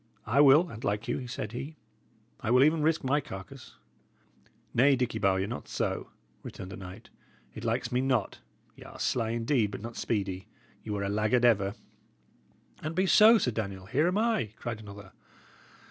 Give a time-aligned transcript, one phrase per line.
[0.25, 1.75] "I will, an't like you," said he.
[2.39, 3.75] "I will even risk my carcase."
[4.73, 6.09] "Nay, Dicky Bowyer, not so,"
[6.41, 7.11] returned the knight.
[7.53, 8.39] "It likes me not.
[8.75, 10.47] Y' are sly indeed, but not speedy.
[10.83, 11.75] Ye were a laggard ever."
[12.81, 15.11] "An't be so, Sir Daniel, here am I," cried another.